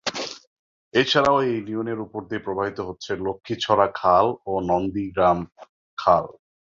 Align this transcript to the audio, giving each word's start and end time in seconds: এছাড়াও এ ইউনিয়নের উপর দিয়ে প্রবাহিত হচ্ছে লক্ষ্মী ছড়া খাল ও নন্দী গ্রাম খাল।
এছাড়াও 0.93 1.37
এ 1.41 1.49
ইউনিয়নের 1.49 1.99
উপর 2.05 2.21
দিয়ে 2.29 2.45
প্রবাহিত 2.45 2.77
হচ্ছে 2.87 3.11
লক্ষ্মী 3.25 3.55
ছড়া 3.59 3.87
খাল 3.99 4.25
ও 4.45 4.53
নন্দী 4.69 5.05
গ্রাম 5.15 5.39
খাল। 5.97 6.25